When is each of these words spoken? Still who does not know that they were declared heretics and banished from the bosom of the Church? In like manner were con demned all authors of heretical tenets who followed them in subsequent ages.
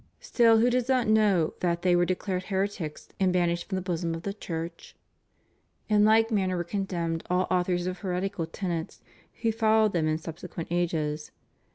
Still 0.19 0.57
who 0.57 0.71
does 0.71 0.89
not 0.89 1.07
know 1.07 1.53
that 1.59 1.83
they 1.83 1.95
were 1.95 2.07
declared 2.07 2.45
heretics 2.45 3.09
and 3.19 3.31
banished 3.31 3.69
from 3.69 3.75
the 3.75 3.83
bosom 3.83 4.15
of 4.15 4.23
the 4.23 4.33
Church? 4.33 4.95
In 5.89 6.03
like 6.05 6.31
manner 6.31 6.57
were 6.57 6.63
con 6.63 6.85
demned 6.85 7.21
all 7.29 7.45
authors 7.51 7.85
of 7.85 7.99
heretical 7.99 8.47
tenets 8.47 9.03
who 9.43 9.51
followed 9.51 9.93
them 9.93 10.07
in 10.07 10.17
subsequent 10.17 10.69
ages. 10.71 11.29